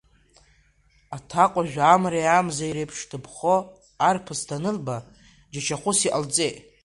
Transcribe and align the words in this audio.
Аҭакәажә 1.15 1.77
амреи 1.93 2.27
амзеи 2.37 2.75
реиԥш 2.75 2.97
дыԥхо 3.09 3.55
арԥыс 4.07 4.41
данылба, 4.47 4.97
џьашьахәыс 5.53 5.99
иҟалҵеит. 6.07 6.57